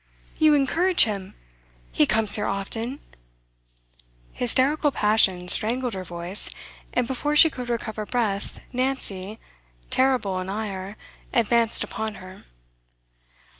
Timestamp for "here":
2.35-2.47